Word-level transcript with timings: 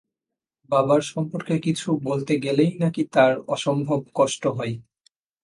বাবার 0.69 1.01
সম্পর্কে 1.07 1.55
কিছু 1.59 1.87
বলতে 2.03 2.33
গেলেই 2.37 2.71
তাঁর 2.71 2.81
নাকি 2.83 3.01
অসম্ভব 3.47 3.99
কষ্ট 4.15 4.43
হয়। 4.57 4.73